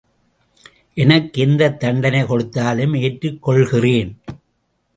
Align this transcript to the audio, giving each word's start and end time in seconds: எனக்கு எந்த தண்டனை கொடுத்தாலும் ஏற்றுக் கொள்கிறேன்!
எனக்கு 0.97 1.41
எந்த 1.41 1.69
தண்டனை 1.83 2.21
கொடுத்தாலும் 2.25 2.93
ஏற்றுக் 3.03 3.41
கொள்கிறேன்! 3.41 4.11